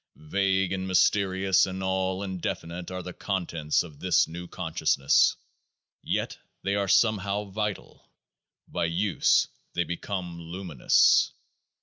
Vague 0.15 0.71
and 0.73 0.87
mysterious 0.87 1.67
and 1.67 1.83
all 1.83 2.23
indefinite 2.23 2.89
are 2.89 3.03
the 3.03 3.13
contents 3.13 3.83
of 3.83 3.99
this 3.99 4.27
new 4.27 4.47
consciousness; 4.47 5.35
yet 6.01 6.39
they 6.63 6.73
are 6.73 6.87
somehow 6.87 7.43
vital, 7.43 8.09
by 8.67 8.85
use 8.85 9.47
they 9.75 9.83
be 9.83 9.97
come 9.97 10.41
luminous. 10.41 11.33